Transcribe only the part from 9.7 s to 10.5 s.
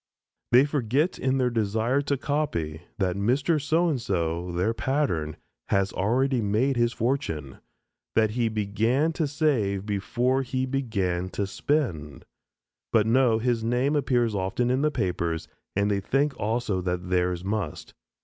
before